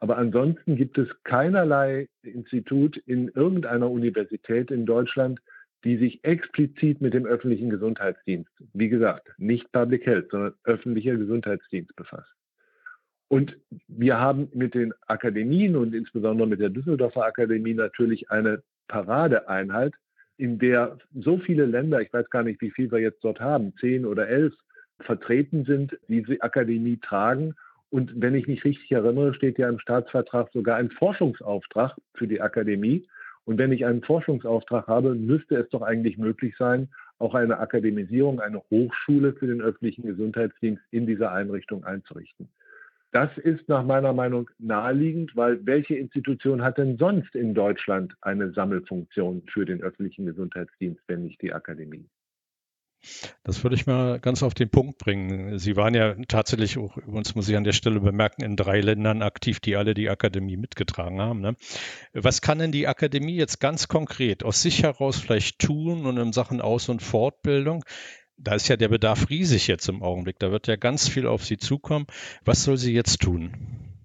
Aber 0.00 0.18
ansonsten 0.18 0.76
gibt 0.76 0.98
es 0.98 1.08
keinerlei 1.24 2.08
Institut 2.22 2.96
in 2.96 3.28
irgendeiner 3.28 3.90
Universität 3.90 4.70
in 4.70 4.86
Deutschland, 4.86 5.40
die 5.86 5.96
sich 5.96 6.18
explizit 6.24 7.00
mit 7.00 7.14
dem 7.14 7.26
öffentlichen 7.26 7.70
Gesundheitsdienst, 7.70 8.50
wie 8.72 8.88
gesagt, 8.88 9.28
nicht 9.38 9.70
Public 9.70 10.04
Health, 10.04 10.30
sondern 10.32 10.52
öffentlicher 10.64 11.14
Gesundheitsdienst 11.14 11.94
befasst. 11.94 12.28
Und 13.28 13.56
wir 13.86 14.18
haben 14.18 14.48
mit 14.52 14.74
den 14.74 14.92
Akademien 15.06 15.76
und 15.76 15.94
insbesondere 15.94 16.48
mit 16.48 16.58
der 16.58 16.70
Düsseldorfer 16.70 17.24
Akademie 17.24 17.74
natürlich 17.74 18.32
eine 18.32 18.64
Paradeeinheit, 18.88 19.94
in 20.38 20.58
der 20.58 20.98
so 21.14 21.38
viele 21.38 21.66
Länder, 21.66 22.00
ich 22.00 22.12
weiß 22.12 22.30
gar 22.30 22.42
nicht, 22.42 22.60
wie 22.60 22.72
viel 22.72 22.90
wir 22.90 22.98
jetzt 22.98 23.22
dort 23.22 23.40
haben, 23.40 23.72
zehn 23.80 24.04
oder 24.04 24.28
elf, 24.28 24.54
vertreten 25.00 25.64
sind, 25.64 25.96
diese 26.08 26.42
Akademie 26.42 26.98
tragen. 26.98 27.54
Und 27.90 28.12
wenn 28.16 28.34
ich 28.34 28.48
mich 28.48 28.64
richtig 28.64 28.90
erinnere, 28.90 29.34
steht 29.34 29.56
ja 29.56 29.68
im 29.68 29.78
Staatsvertrag 29.78 30.50
sogar 30.52 30.78
ein 30.78 30.90
Forschungsauftrag 30.90 31.94
für 32.14 32.26
die 32.26 32.40
Akademie. 32.40 33.06
Und 33.46 33.58
wenn 33.58 33.72
ich 33.72 33.86
einen 33.86 34.02
Forschungsauftrag 34.02 34.88
habe, 34.88 35.14
müsste 35.14 35.56
es 35.56 35.68
doch 35.70 35.82
eigentlich 35.82 36.18
möglich 36.18 36.54
sein, 36.58 36.88
auch 37.18 37.34
eine 37.34 37.58
Akademisierung, 37.58 38.40
eine 38.40 38.60
Hochschule 38.70 39.32
für 39.32 39.46
den 39.46 39.62
öffentlichen 39.62 40.02
Gesundheitsdienst 40.02 40.82
in 40.90 41.06
dieser 41.06 41.32
Einrichtung 41.32 41.84
einzurichten. 41.84 42.48
Das 43.12 43.30
ist 43.38 43.66
nach 43.68 43.84
meiner 43.84 44.12
Meinung 44.12 44.50
naheliegend, 44.58 45.34
weil 45.36 45.64
welche 45.64 45.94
Institution 45.94 46.62
hat 46.62 46.76
denn 46.76 46.98
sonst 46.98 47.34
in 47.34 47.54
Deutschland 47.54 48.14
eine 48.20 48.52
Sammelfunktion 48.52 49.42
für 49.46 49.64
den 49.64 49.80
öffentlichen 49.80 50.26
Gesundheitsdienst, 50.26 51.00
wenn 51.06 51.22
nicht 51.22 51.40
die 51.40 51.52
Akademie? 51.52 52.04
Das 53.44 53.62
würde 53.62 53.76
ich 53.76 53.86
mal 53.86 54.18
ganz 54.20 54.42
auf 54.42 54.54
den 54.54 54.70
Punkt 54.70 54.98
bringen. 54.98 55.58
Sie 55.58 55.76
waren 55.76 55.94
ja 55.94 56.14
tatsächlich, 56.28 56.78
auch, 56.78 56.96
übrigens 56.96 57.34
muss 57.34 57.48
ich 57.48 57.56
an 57.56 57.64
der 57.64 57.72
Stelle 57.72 58.00
bemerken, 58.00 58.42
in 58.42 58.56
drei 58.56 58.80
Ländern 58.80 59.22
aktiv, 59.22 59.60
die 59.60 59.76
alle 59.76 59.94
die 59.94 60.10
Akademie 60.10 60.56
mitgetragen 60.56 61.20
haben. 61.20 61.40
Ne? 61.40 61.56
Was 62.12 62.40
kann 62.40 62.58
denn 62.58 62.72
die 62.72 62.88
Akademie 62.88 63.36
jetzt 63.36 63.60
ganz 63.60 63.88
konkret 63.88 64.44
aus 64.44 64.62
sich 64.62 64.82
heraus 64.82 65.18
vielleicht 65.18 65.58
tun 65.58 66.06
und 66.06 66.16
in 66.18 66.32
Sachen 66.32 66.60
Aus- 66.60 66.88
und 66.88 67.02
Fortbildung? 67.02 67.84
Da 68.38 68.54
ist 68.54 68.68
ja 68.68 68.76
der 68.76 68.88
Bedarf 68.88 69.30
riesig 69.30 69.66
jetzt 69.66 69.88
im 69.88 70.02
Augenblick. 70.02 70.38
Da 70.38 70.50
wird 70.50 70.66
ja 70.66 70.76
ganz 70.76 71.08
viel 71.08 71.26
auf 71.26 71.44
Sie 71.44 71.56
zukommen. 71.56 72.06
Was 72.44 72.64
soll 72.64 72.76
sie 72.76 72.92
jetzt 72.92 73.22
tun? 73.22 73.52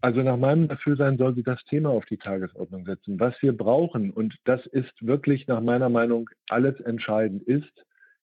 Also 0.01 0.23
nach 0.23 0.37
meinem 0.37 0.67
Dafürsein 0.67 1.17
soll 1.17 1.35
sie 1.35 1.43
das 1.43 1.63
Thema 1.65 1.89
auf 1.89 2.05
die 2.05 2.17
Tagesordnung 2.17 2.85
setzen. 2.85 3.19
Was 3.19 3.35
wir 3.41 3.55
brauchen, 3.55 4.09
und 4.09 4.35
das 4.45 4.65
ist 4.65 4.91
wirklich 4.99 5.47
nach 5.47 5.61
meiner 5.61 5.89
Meinung 5.89 6.29
alles 6.49 6.79
entscheidend, 6.79 7.43
ist, 7.43 7.71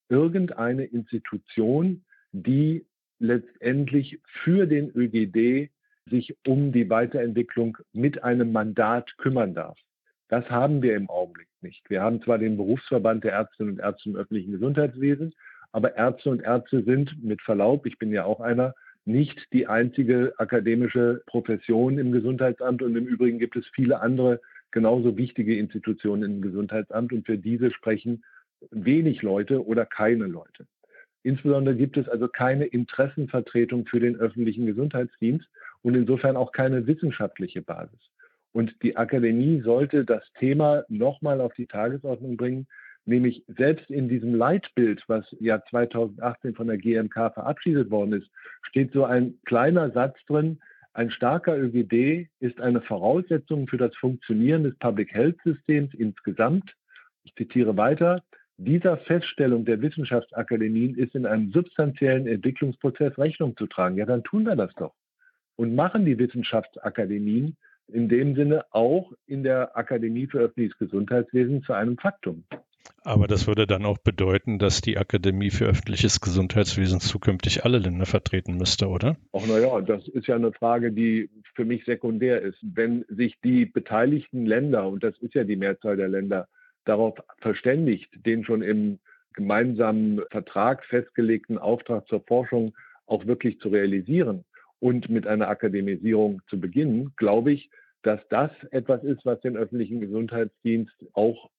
irgendeine 0.08 0.84
Institution, 0.84 2.04
die 2.32 2.86
letztendlich 3.18 4.20
für 4.42 4.66
den 4.66 4.90
ÖGD 4.94 5.70
sich 6.08 6.36
um 6.46 6.72
die 6.72 6.88
Weiterentwicklung 6.88 7.76
mit 7.92 8.22
einem 8.22 8.52
Mandat 8.52 9.16
kümmern 9.18 9.54
darf. 9.54 9.78
Das 10.28 10.48
haben 10.50 10.82
wir 10.82 10.96
im 10.96 11.08
Augenblick 11.08 11.48
nicht. 11.62 11.88
Wir 11.90 12.02
haben 12.02 12.22
zwar 12.22 12.38
den 12.38 12.56
Berufsverband 12.56 13.24
der 13.24 13.32
Ärztinnen 13.32 13.74
und 13.74 13.80
Ärzte 13.80 14.10
im 14.10 14.16
öffentlichen 14.16 14.52
Gesundheitswesen, 14.52 15.34
aber 15.72 15.96
Ärzte 15.96 16.30
und 16.30 16.42
Ärzte 16.42 16.82
sind 16.84 17.22
mit 17.22 17.42
Verlaub, 17.42 17.86
ich 17.86 17.98
bin 17.98 18.12
ja 18.12 18.24
auch 18.24 18.40
einer, 18.40 18.74
nicht 19.04 19.46
die 19.52 19.66
einzige 19.66 20.34
akademische 20.36 21.22
Profession 21.26 21.98
im 21.98 22.12
Gesundheitsamt 22.12 22.82
und 22.82 22.94
im 22.94 23.06
Übrigen 23.06 23.38
gibt 23.38 23.56
es 23.56 23.66
viele 23.74 24.00
andere 24.00 24.40
genauso 24.70 25.16
wichtige 25.16 25.56
Institutionen 25.56 26.22
im 26.24 26.42
Gesundheitsamt 26.42 27.12
und 27.12 27.24
für 27.24 27.38
diese 27.38 27.70
sprechen 27.70 28.22
wenig 28.70 29.22
Leute 29.22 29.64
oder 29.64 29.86
keine 29.86 30.26
Leute. 30.26 30.66
Insbesondere 31.22 31.74
gibt 31.74 31.96
es 31.96 32.08
also 32.08 32.28
keine 32.28 32.66
Interessenvertretung 32.66 33.86
für 33.86 34.00
den 34.00 34.16
öffentlichen 34.16 34.66
Gesundheitsdienst 34.66 35.46
und 35.82 35.94
insofern 35.94 36.36
auch 36.36 36.52
keine 36.52 36.86
wissenschaftliche 36.86 37.62
Basis. 37.62 38.00
Und 38.52 38.74
die 38.82 38.96
Akademie 38.96 39.60
sollte 39.60 40.04
das 40.04 40.22
Thema 40.38 40.84
nochmal 40.88 41.40
auf 41.40 41.52
die 41.54 41.66
Tagesordnung 41.66 42.36
bringen, 42.36 42.66
nämlich 43.04 43.44
selbst 43.46 43.90
in 43.90 44.08
diesem 44.08 44.34
Leitbild, 44.34 45.02
was 45.06 45.24
ja 45.40 45.62
2018 45.70 46.54
von 46.54 46.68
der 46.68 46.78
GMK 46.78 47.32
verabschiedet 47.34 47.90
worden 47.90 48.14
ist, 48.14 48.30
steht 48.62 48.92
so 48.92 49.04
ein 49.04 49.38
kleiner 49.44 49.90
Satz 49.90 50.16
drin, 50.26 50.58
ein 50.98 51.10
starker 51.12 51.56
ÖGD 51.56 52.28
ist 52.40 52.60
eine 52.60 52.80
Voraussetzung 52.80 53.68
für 53.68 53.76
das 53.76 53.94
Funktionieren 53.96 54.64
des 54.64 54.76
Public 54.78 55.12
Health 55.14 55.38
Systems 55.44 55.94
insgesamt. 55.94 56.74
Ich 57.22 57.34
zitiere 57.36 57.76
weiter. 57.76 58.24
Dieser 58.60 58.96
Feststellung 58.98 59.64
der 59.64 59.80
Wissenschaftsakademien 59.80 60.96
ist 60.96 61.14
in 61.14 61.26
einem 61.26 61.52
substanziellen 61.52 62.26
Entwicklungsprozess 62.26 63.16
Rechnung 63.16 63.56
zu 63.56 63.68
tragen. 63.68 63.96
Ja, 63.96 64.04
dann 64.04 64.24
tun 64.24 64.44
wir 64.44 64.56
das 64.56 64.74
doch 64.74 64.94
und 65.54 65.76
machen 65.76 66.04
die 66.04 66.18
Wissenschaftsakademien 66.18 67.56
in 67.86 68.08
dem 68.08 68.34
Sinne 68.34 68.64
auch 68.70 69.12
in 69.26 69.44
der 69.44 69.76
Akademie 69.76 70.26
für 70.26 70.40
öffentliches 70.40 70.76
Gesundheitswesen 70.78 71.62
zu 71.62 71.72
einem 71.72 71.98
Faktum. 71.98 72.44
Aber 73.04 73.28
das 73.28 73.46
würde 73.46 73.66
dann 73.66 73.84
auch 73.84 73.98
bedeuten, 73.98 74.58
dass 74.58 74.80
die 74.80 74.98
Akademie 74.98 75.50
für 75.50 75.66
öffentliches 75.66 76.20
Gesundheitswesen 76.20 77.00
zukünftig 77.00 77.64
alle 77.64 77.78
Länder 77.78 78.06
vertreten 78.06 78.56
müsste, 78.56 78.88
oder? 78.88 79.16
Ach 79.32 79.46
naja, 79.46 79.80
das 79.82 80.08
ist 80.08 80.26
ja 80.26 80.34
eine 80.34 80.52
Frage, 80.52 80.90
die 80.90 81.30
für 81.54 81.64
mich 81.64 81.84
sekundär 81.84 82.42
ist. 82.42 82.58
Wenn 82.62 83.04
sich 83.08 83.38
die 83.44 83.66
beteiligten 83.66 84.46
Länder, 84.46 84.88
und 84.88 85.04
das 85.04 85.16
ist 85.18 85.34
ja 85.34 85.44
die 85.44 85.56
Mehrzahl 85.56 85.96
der 85.96 86.08
Länder, 86.08 86.48
darauf 86.88 87.18
verständigt, 87.38 88.10
den 88.24 88.44
schon 88.44 88.62
im 88.62 88.98
gemeinsamen 89.34 90.22
Vertrag 90.30 90.84
festgelegten 90.86 91.58
Auftrag 91.58 92.06
zur 92.08 92.22
Forschung 92.22 92.74
auch 93.06 93.26
wirklich 93.26 93.60
zu 93.60 93.68
realisieren 93.68 94.44
und 94.80 95.08
mit 95.08 95.26
einer 95.26 95.48
Akademisierung 95.48 96.42
zu 96.48 96.58
beginnen, 96.60 97.12
glaube 97.16 97.52
ich, 97.52 97.70
dass 98.02 98.20
das 98.30 98.50
etwas 98.70 99.02
ist, 99.04 99.24
was 99.24 99.40
den 99.40 99.56
öffentlichen 99.56 100.00
Gesundheitsdienst 100.00 100.94
auch 101.12 101.50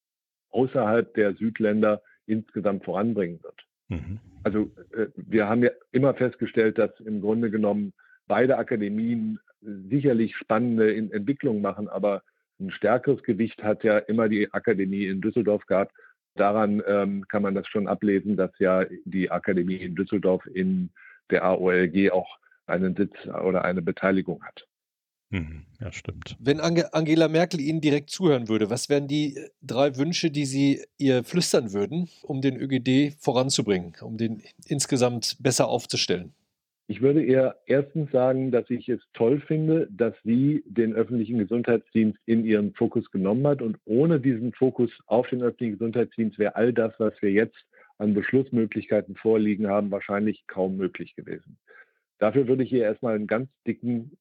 außerhalb 0.51 1.13
der 1.13 1.33
Südländer 1.35 2.01
insgesamt 2.25 2.85
voranbringen 2.85 3.41
wird. 3.43 3.65
Mhm. 3.89 4.19
Also 4.43 4.71
äh, 4.93 5.07
wir 5.15 5.47
haben 5.47 5.63
ja 5.63 5.71
immer 5.91 6.13
festgestellt, 6.13 6.77
dass 6.77 6.91
im 7.01 7.21
Grunde 7.21 7.51
genommen 7.51 7.93
beide 8.27 8.57
Akademien 8.57 9.39
sicherlich 9.61 10.35
spannende 10.37 10.95
Entwicklungen 10.95 11.61
machen, 11.61 11.89
aber 11.89 12.23
ein 12.59 12.71
stärkeres 12.71 13.23
Gewicht 13.23 13.63
hat 13.63 13.83
ja 13.83 13.97
immer 13.97 14.29
die 14.29 14.51
Akademie 14.53 15.05
in 15.05 15.21
Düsseldorf 15.21 15.65
gehabt. 15.65 15.93
Daran 16.35 16.81
ähm, 16.87 17.27
kann 17.27 17.41
man 17.41 17.55
das 17.55 17.67
schon 17.67 17.87
ablesen, 17.87 18.37
dass 18.37 18.51
ja 18.59 18.85
die 19.05 19.31
Akademie 19.31 19.77
in 19.77 19.95
Düsseldorf 19.95 20.45
in 20.45 20.89
der 21.29 21.43
AOLG 21.43 22.11
auch 22.11 22.37
einen 22.65 22.95
Sitz 22.95 23.13
oder 23.25 23.65
eine 23.65 23.81
Beteiligung 23.81 24.43
hat. 24.43 24.65
Mhm. 25.31 25.65
Ja, 25.79 25.91
stimmt. 25.91 26.35
Wenn 26.39 26.59
Angela 26.59 27.27
Merkel 27.27 27.59
Ihnen 27.59 27.81
direkt 27.81 28.09
zuhören 28.09 28.47
würde, 28.47 28.69
was 28.69 28.89
wären 28.89 29.07
die 29.07 29.39
drei 29.61 29.95
Wünsche, 29.95 30.31
die 30.31 30.45
Sie 30.45 30.83
ihr 30.97 31.23
flüstern 31.23 31.71
würden, 31.71 32.09
um 32.23 32.41
den 32.41 32.57
ÖGD 32.57 33.15
voranzubringen, 33.19 33.93
um 34.01 34.17
den 34.17 34.41
insgesamt 34.65 35.37
besser 35.39 35.67
aufzustellen? 35.67 36.33
Ich 36.89 37.03
würde 37.03 37.23
eher 37.23 37.55
erstens 37.67 38.11
sagen, 38.11 38.49
dass 38.49 38.67
ich 38.71 38.89
es 38.89 38.99
toll 39.13 39.39
finde, 39.41 39.87
dass 39.91 40.15
sie 40.23 40.63
den 40.65 40.95
öffentlichen 40.95 41.37
Gesundheitsdienst 41.37 42.17
in 42.25 42.43
ihren 42.43 42.73
Fokus 42.73 43.11
genommen 43.11 43.45
hat. 43.45 43.61
Und 43.61 43.77
ohne 43.85 44.19
diesen 44.19 44.53
Fokus 44.53 44.89
auf 45.05 45.27
den 45.27 45.43
öffentlichen 45.43 45.73
Gesundheitsdienst 45.73 46.39
wäre 46.39 46.55
all 46.55 46.73
das, 46.73 46.91
was 46.97 47.13
wir 47.21 47.31
jetzt 47.31 47.63
an 47.99 48.15
Beschlussmöglichkeiten 48.15 49.15
vorliegen 49.15 49.67
haben, 49.67 49.91
wahrscheinlich 49.91 50.47
kaum 50.47 50.77
möglich 50.77 51.13
gewesen. 51.15 51.59
Dafür 52.17 52.47
würde 52.47 52.63
ich 52.63 52.73
ihr 52.73 52.85
erstmal 52.85 53.13
einen 53.13 53.27
ganz 53.27 53.51
dicken, 53.67 54.17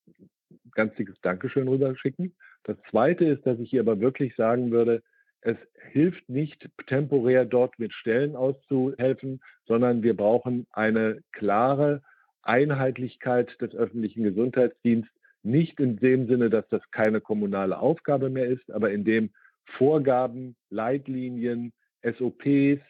ganz 0.73 0.95
dickes 0.97 1.19
Dankeschön 1.23 1.69
rüberschicken. 1.69 2.35
Das 2.65 2.77
zweite 2.91 3.25
ist, 3.25 3.47
dass 3.47 3.59
ich 3.61 3.73
ihr 3.73 3.81
aber 3.81 3.99
wirklich 3.99 4.37
sagen 4.37 4.73
würde, 4.73 5.03
es 5.41 5.57
hilft 5.91 6.29
nicht, 6.29 6.69
temporär 6.87 7.47
dort 7.47 7.79
mit 7.79 7.95
Stellen 7.95 8.37
auszuhelfen, 8.37 9.41
sondern 9.67 10.03
wir 10.03 10.15
brauchen 10.15 10.67
eine 10.71 11.23
klare 11.33 12.03
Einheitlichkeit 12.49 13.61
des 13.61 13.75
öffentlichen 13.75 14.25
Gesundheitsdienstes, 14.25 15.15
nicht 15.43 15.79
in 15.81 15.97
dem 15.97 16.27
Sinne, 16.27 16.51
dass 16.51 16.69
das 16.69 16.83
keine 16.91 17.21
kommunale 17.21 17.79
Aufgabe 17.79 18.31
mehr 18.31 18.47
ist, 18.47 18.71
aber 18.71 18.91
in 18.91 19.05
dem 19.05 19.31
Vorgaben, 19.65 20.57
Leitlinien, 20.71 21.73
SOPs, 22.03 22.81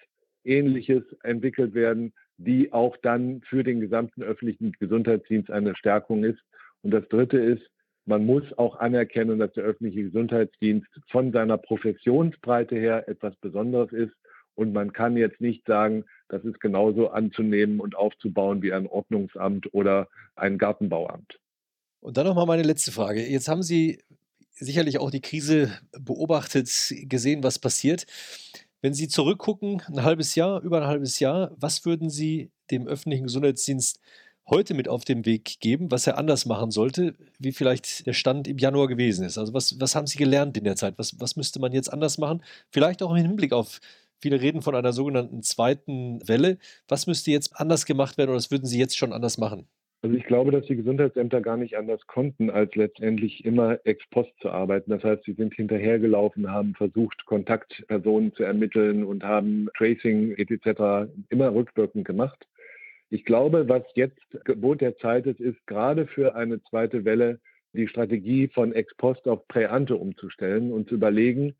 ähnliches 0.44 1.02
entwickelt 1.22 1.74
werden, 1.74 2.12
die 2.38 2.72
auch 2.72 2.96
dann 2.98 3.42
für 3.42 3.64
den 3.64 3.80
gesamten 3.80 4.22
öffentlichen 4.22 4.72
Gesundheitsdienst 4.78 5.50
eine 5.50 5.74
Stärkung 5.76 6.24
ist. 6.24 6.40
Und 6.82 6.92
das 6.92 7.06
Dritte 7.08 7.38
ist, 7.38 7.68
man 8.06 8.24
muss 8.24 8.44
auch 8.56 8.78
anerkennen, 8.78 9.38
dass 9.38 9.52
der 9.52 9.64
öffentliche 9.64 10.04
Gesundheitsdienst 10.04 10.88
von 11.10 11.32
seiner 11.32 11.58
Professionsbreite 11.58 12.76
her 12.76 13.08
etwas 13.08 13.36
Besonderes 13.36 13.92
ist. 13.92 14.14
Und 14.54 14.72
man 14.72 14.92
kann 14.92 15.16
jetzt 15.16 15.40
nicht 15.40 15.66
sagen, 15.66 16.04
das 16.28 16.44
ist 16.44 16.60
genauso 16.60 17.08
anzunehmen 17.10 17.80
und 17.80 17.96
aufzubauen 17.96 18.62
wie 18.62 18.72
ein 18.72 18.86
Ordnungsamt 18.86 19.72
oder 19.74 20.08
ein 20.36 20.58
Gartenbauamt. 20.58 21.38
Und 22.00 22.16
dann 22.16 22.26
nochmal 22.26 22.46
meine 22.46 22.62
letzte 22.62 22.92
Frage. 22.92 23.26
Jetzt 23.26 23.48
haben 23.48 23.62
Sie 23.62 24.02
sicherlich 24.52 24.98
auch 24.98 25.10
die 25.10 25.20
Krise 25.20 25.72
beobachtet, 25.92 26.68
gesehen, 27.02 27.42
was 27.42 27.58
passiert. 27.58 28.06
Wenn 28.80 28.94
Sie 28.94 29.08
zurückgucken, 29.08 29.82
ein 29.88 30.04
halbes 30.04 30.34
Jahr, 30.34 30.62
über 30.62 30.80
ein 30.80 30.86
halbes 30.86 31.18
Jahr, 31.18 31.52
was 31.56 31.84
würden 31.84 32.10
Sie 32.10 32.50
dem 32.70 32.86
öffentlichen 32.86 33.24
Gesundheitsdienst 33.24 34.00
heute 34.48 34.74
mit 34.74 34.88
auf 34.88 35.04
den 35.04 35.26
Weg 35.26 35.60
geben, 35.60 35.90
was 35.90 36.06
er 36.06 36.16
anders 36.16 36.46
machen 36.46 36.70
sollte, 36.70 37.14
wie 37.38 37.52
vielleicht 37.52 38.06
der 38.06 38.12
Stand 38.14 38.48
im 38.48 38.58
Januar 38.58 38.88
gewesen 38.88 39.24
ist? 39.24 39.36
Also 39.36 39.52
was, 39.52 39.78
was 39.80 39.94
haben 39.94 40.06
Sie 40.06 40.18
gelernt 40.18 40.56
in 40.56 40.64
der 40.64 40.76
Zeit? 40.76 40.94
Was, 40.98 41.20
was 41.20 41.36
müsste 41.36 41.60
man 41.60 41.72
jetzt 41.72 41.92
anders 41.92 42.18
machen? 42.18 42.42
Vielleicht 42.70 43.02
auch 43.02 43.10
im 43.10 43.16
Hinblick 43.16 43.52
auf 43.52 43.80
Viele 44.20 44.40
reden 44.40 44.62
von 44.62 44.74
einer 44.74 44.92
sogenannten 44.92 45.42
zweiten 45.42 46.20
Welle. 46.28 46.58
Was 46.88 47.06
müsste 47.06 47.30
jetzt 47.30 47.52
anders 47.60 47.86
gemacht 47.86 48.18
werden 48.18 48.30
oder 48.30 48.38
was 48.38 48.50
würden 48.50 48.66
Sie 48.66 48.78
jetzt 48.78 48.96
schon 48.96 49.12
anders 49.12 49.38
machen? 49.38 49.68
Also 50.00 50.16
ich 50.16 50.24
glaube, 50.24 50.52
dass 50.52 50.64
die 50.66 50.76
Gesundheitsämter 50.76 51.40
gar 51.40 51.56
nicht 51.56 51.76
anders 51.76 52.06
konnten, 52.06 52.50
als 52.50 52.72
letztendlich 52.76 53.44
immer 53.44 53.80
ex 53.84 54.04
post 54.10 54.30
zu 54.40 54.48
arbeiten. 54.50 54.92
Das 54.92 55.02
heißt, 55.02 55.24
sie 55.24 55.32
sind 55.32 55.54
hinterhergelaufen, 55.54 56.52
haben 56.52 56.74
versucht, 56.74 57.24
Kontaktpersonen 57.26 58.32
zu 58.34 58.44
ermitteln 58.44 59.02
und 59.02 59.24
haben 59.24 59.68
Tracing 59.76 60.36
etc. 60.36 61.10
immer 61.30 61.52
rückwirkend 61.52 62.06
gemacht. 62.06 62.46
Ich 63.10 63.24
glaube, 63.24 63.68
was 63.68 63.82
jetzt 63.94 64.20
Gebot 64.44 64.82
der 64.82 64.96
Zeit 64.98 65.26
ist, 65.26 65.40
ist 65.40 65.66
gerade 65.66 66.06
für 66.06 66.36
eine 66.36 66.62
zweite 66.62 67.04
Welle 67.04 67.40
die 67.72 67.88
Strategie 67.88 68.48
von 68.48 68.72
ex 68.72 68.94
post 68.96 69.26
auf 69.26 69.48
Präante 69.48 69.96
umzustellen 69.96 70.72
und 70.72 70.88
zu 70.88 70.94
überlegen, 70.94 71.56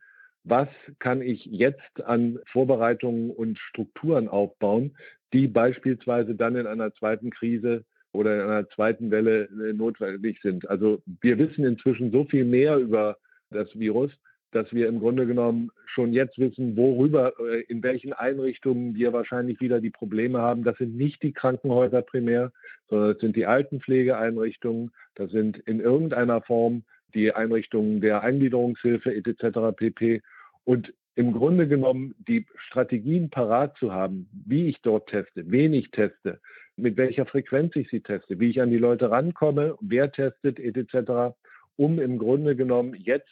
was 0.49 0.69
kann 0.99 1.23
ich 1.23 1.45
jetzt 1.47 2.05
an 2.05 2.39
Vorbereitungen 2.47 3.31
und 3.31 3.59
Strukturen 3.59 4.29
aufbauen, 4.29 4.97
die 5.33 5.47
beispielsweise 5.47 6.35
dann 6.35 6.57
in 6.57 6.67
einer 6.67 6.95
zweiten 6.95 7.31
Krise 7.31 7.85
oder 8.13 8.35
in 8.37 8.41
einer 8.43 8.69
zweiten 8.71 9.11
Welle 9.11 9.45
äh, 9.45 9.73
notwendig 9.73 10.41
sind. 10.43 10.69
Also 10.69 11.03
wir 11.21 11.39
wissen 11.39 11.65
inzwischen 11.65 12.11
so 12.11 12.25
viel 12.25 12.45
mehr 12.45 12.77
über 12.79 13.19
das 13.51 13.69
Virus, 13.79 14.11
dass 14.53 14.73
wir 14.73 14.89
im 14.89 15.01
Grunde 15.01 15.27
genommen 15.27 15.71
schon 15.87 16.13
jetzt 16.13 16.39
wissen, 16.39 16.77
worüber, 16.77 17.35
äh, 17.39 17.61
in 17.69 17.83
welchen 17.83 18.13
Einrichtungen 18.15 18.95
wir 18.95 19.13
wahrscheinlich 19.13 19.61
wieder 19.61 19.81
die 19.81 19.91
Probleme 19.91 20.39
haben. 20.39 20.65
Das 20.65 20.79
sind 20.79 20.97
nicht 20.97 21.23
die 21.23 21.33
Krankenhäuser 21.33 22.03
primär, 22.03 22.53
sondern 22.89 23.13
das 23.13 23.21
sind 23.21 23.37
die 23.37 23.47
Altenpflegeeinrichtungen, 23.47 24.91
das 25.15 25.31
sind 25.31 25.59
in 25.59 25.81
irgendeiner 25.81 26.41
Form 26.41 26.85
die 27.15 27.33
Einrichtungen 27.33 28.01
der 28.01 28.23
Eingliederungshilfe 28.23 29.15
etc. 29.15 29.77
pp. 29.77 30.23
Und 30.69 30.93
im 31.15 31.33
Grunde 31.33 31.67
genommen 31.67 32.15
die 32.29 32.45
Strategien 32.67 33.31
parat 33.31 33.75
zu 33.79 33.91
haben, 33.91 34.29
wie 34.45 34.67
ich 34.67 34.83
dort 34.83 35.09
teste, 35.09 35.51
wen 35.51 35.73
ich 35.73 35.91
teste, 35.93 36.41
mit 36.77 36.99
welcher 36.99 37.25
Frequenz 37.25 37.75
ich 37.75 37.89
sie 37.89 38.03
teste, 38.03 38.39
wie 38.39 38.51
ich 38.51 38.61
an 38.61 38.69
die 38.69 38.77
Leute 38.77 39.11
rankomme, 39.11 39.79
wer 39.81 40.13
testet 40.13 40.61
etc., 40.61 41.35
um 41.77 41.99
im 41.99 42.19
Grunde 42.19 42.55
genommen 42.55 42.93
jetzt 42.93 43.31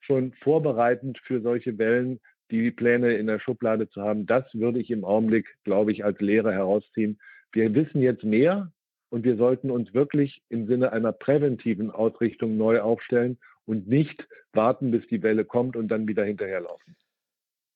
schon 0.00 0.32
vorbereitend 0.42 1.18
für 1.18 1.42
solche 1.42 1.76
Wellen 1.76 2.20
die 2.50 2.70
Pläne 2.70 3.12
in 3.18 3.26
der 3.26 3.38
Schublade 3.38 3.90
zu 3.90 4.00
haben, 4.00 4.24
das 4.24 4.46
würde 4.54 4.78
ich 4.78 4.90
im 4.90 5.04
Augenblick, 5.04 5.46
glaube 5.64 5.92
ich, 5.92 6.06
als 6.06 6.18
Lehre 6.20 6.54
herausziehen. 6.54 7.20
Wir 7.52 7.74
wissen 7.74 8.00
jetzt 8.00 8.24
mehr 8.24 8.72
und 9.10 9.24
wir 9.24 9.36
sollten 9.36 9.70
uns 9.70 9.92
wirklich 9.92 10.40
im 10.48 10.66
Sinne 10.66 10.90
einer 10.92 11.12
präventiven 11.12 11.90
Ausrichtung 11.90 12.56
neu 12.56 12.80
aufstellen 12.80 13.36
und 13.68 13.86
nicht 13.86 14.26
warten, 14.52 14.90
bis 14.90 15.06
die 15.08 15.22
Welle 15.22 15.44
kommt 15.44 15.76
und 15.76 15.88
dann 15.88 16.08
wieder 16.08 16.24
hinterherlaufen. 16.24 16.96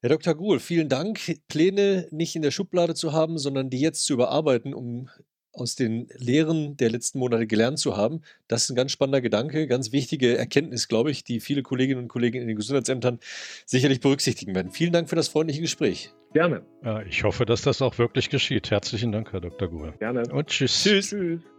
Herr 0.01 0.11
Dr. 0.11 0.35
Gruhl, 0.35 0.59
vielen 0.59 0.89
Dank. 0.89 1.21
Pläne 1.47 2.09
nicht 2.11 2.35
in 2.35 2.43
der 2.43 2.51
Schublade 2.51 2.95
zu 2.95 3.13
haben, 3.13 3.39
sondern 3.39 3.71
die 3.71 3.81
jetzt 3.81 4.05
zu 4.05 4.15
überarbeiten, 4.15 4.75
um 4.75 5.09
aus 5.53 5.77
den 5.77 6.09
Lehren 6.17 6.77
der 6.77 6.91
letzten 6.91 7.19
Monate 7.19 7.47
gelernt 7.47 7.79
zu 7.79 7.97
haben. 7.97 8.23
Das 8.49 8.65
ist 8.65 8.71
ein 8.71 8.75
ganz 8.75 8.91
spannender 8.91 9.21
Gedanke, 9.21 9.67
ganz 9.67 9.93
wichtige 9.93 10.37
Erkenntnis, 10.37 10.89
glaube 10.89 11.11
ich, 11.11 11.25
die 11.25 11.41
viele 11.41 11.63
Kolleginnen 11.63 12.03
und 12.03 12.09
Kollegen 12.09 12.41
in 12.41 12.49
den 12.49 12.57
Gesundheitsämtern 12.57 13.21
sicherlich 13.67 14.01
berücksichtigen 14.01 14.55
werden. 14.55 14.73
Vielen 14.73 14.93
Dank 14.93 15.11
für 15.11 15.17
das 15.17 15.29
freundliche 15.29 15.61
Gespräch. 15.61 16.13
Gerne. 16.33 16.65
Ich 17.07 17.23
hoffe, 17.23 17.45
dass 17.45 17.63
das 17.63 17.83
auch 17.83 17.99
wirklich 17.99 18.31
geschieht. 18.31 18.71
Herzlichen 18.71 19.13
Dank, 19.13 19.33
Herr 19.33 19.43
Dr. 19.43 19.69
Gruhl. 19.69 19.95
Gerne. 19.99 20.23
Und 20.33 20.49
tschüss. 20.49 20.83
Tschüss. 20.83 21.11
tschüss. 21.11 21.52